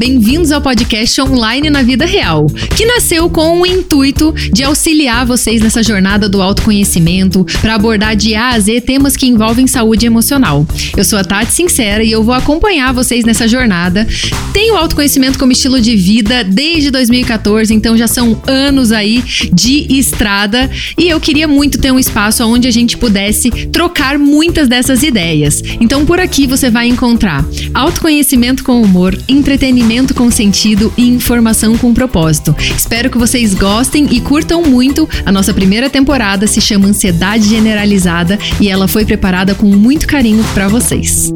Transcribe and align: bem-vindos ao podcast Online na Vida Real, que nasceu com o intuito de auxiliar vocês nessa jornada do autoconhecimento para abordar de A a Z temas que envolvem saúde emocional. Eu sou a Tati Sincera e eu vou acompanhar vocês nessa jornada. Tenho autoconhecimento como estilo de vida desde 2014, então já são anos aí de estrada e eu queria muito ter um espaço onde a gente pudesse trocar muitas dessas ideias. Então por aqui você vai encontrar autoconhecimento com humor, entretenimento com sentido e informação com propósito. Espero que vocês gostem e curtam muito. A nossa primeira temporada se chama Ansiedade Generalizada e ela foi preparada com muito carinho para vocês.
bem-vindos 0.00 0.50
ao 0.50 0.62
podcast 0.62 1.20
Online 1.20 1.68
na 1.68 1.82
Vida 1.82 2.06
Real, 2.06 2.46
que 2.74 2.86
nasceu 2.86 3.28
com 3.28 3.60
o 3.60 3.66
intuito 3.66 4.34
de 4.50 4.64
auxiliar 4.64 5.26
vocês 5.26 5.60
nessa 5.60 5.82
jornada 5.82 6.26
do 6.26 6.40
autoconhecimento 6.40 7.44
para 7.60 7.74
abordar 7.74 8.16
de 8.16 8.34
A 8.34 8.48
a 8.48 8.58
Z 8.58 8.80
temas 8.80 9.14
que 9.14 9.26
envolvem 9.26 9.66
saúde 9.66 10.06
emocional. 10.06 10.66
Eu 10.96 11.04
sou 11.04 11.18
a 11.18 11.22
Tati 11.22 11.52
Sincera 11.52 12.02
e 12.02 12.10
eu 12.10 12.24
vou 12.24 12.32
acompanhar 12.32 12.94
vocês 12.94 13.26
nessa 13.26 13.46
jornada. 13.46 14.08
Tenho 14.54 14.74
autoconhecimento 14.74 15.38
como 15.38 15.52
estilo 15.52 15.78
de 15.78 15.94
vida 15.94 16.42
desde 16.44 16.90
2014, 16.90 17.74
então 17.74 17.94
já 17.94 18.08
são 18.08 18.40
anos 18.46 18.92
aí 18.92 19.22
de 19.52 19.86
estrada 19.98 20.70
e 20.96 21.10
eu 21.10 21.20
queria 21.20 21.46
muito 21.46 21.78
ter 21.78 21.92
um 21.92 21.98
espaço 21.98 22.42
onde 22.46 22.66
a 22.66 22.70
gente 22.70 22.96
pudesse 22.96 23.50
trocar 23.66 24.18
muitas 24.18 24.66
dessas 24.66 25.02
ideias. 25.02 25.62
Então 25.78 26.06
por 26.06 26.18
aqui 26.18 26.46
você 26.46 26.70
vai 26.70 26.88
encontrar 26.88 27.44
autoconhecimento 27.74 28.64
com 28.64 28.80
humor, 28.80 29.14
entretenimento 29.28 29.89
com 30.14 30.30
sentido 30.30 30.92
e 30.96 31.08
informação 31.08 31.76
com 31.76 31.92
propósito. 31.92 32.54
Espero 32.76 33.10
que 33.10 33.18
vocês 33.18 33.54
gostem 33.54 34.06
e 34.12 34.20
curtam 34.20 34.62
muito. 34.62 35.08
A 35.26 35.32
nossa 35.32 35.52
primeira 35.52 35.90
temporada 35.90 36.46
se 36.46 36.60
chama 36.60 36.86
Ansiedade 36.86 37.48
Generalizada 37.48 38.38
e 38.60 38.68
ela 38.68 38.86
foi 38.86 39.04
preparada 39.04 39.52
com 39.52 39.66
muito 39.66 40.06
carinho 40.06 40.44
para 40.54 40.68
vocês. 40.68 41.34